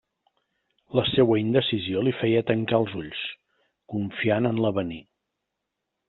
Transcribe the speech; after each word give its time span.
La 0.99 1.03
seua 1.09 1.35
indecisió 1.41 2.01
li 2.07 2.13
feia 2.21 2.41
tancar 2.49 2.79
els 2.83 2.95
ulls, 3.03 3.21
confiant 3.95 4.51
en 4.51 4.63
l'avenir. 4.65 4.99